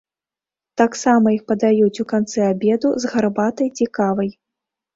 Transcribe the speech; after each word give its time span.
Таксама 0.81 1.27
іх 1.37 1.43
падаюць 1.51 2.01
у 2.05 2.07
канцы 2.13 2.39
абеду 2.49 2.89
з 3.07 3.15
гарбатай 3.15 3.73
ці 3.77 3.91
кавай. 4.03 4.29